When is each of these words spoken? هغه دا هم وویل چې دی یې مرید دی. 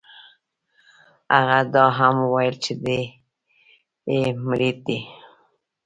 هغه 1.35 1.59
دا 1.73 1.85
هم 1.97 2.15
وویل 2.25 2.55
چې 2.63 2.73
دی 2.83 3.01
یې 4.13 4.21
مرید 4.47 4.77
دی. 4.87 4.99